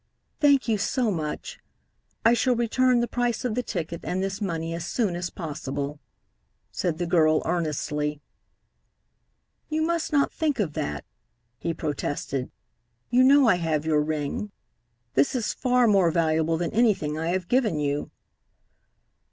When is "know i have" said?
13.23-13.85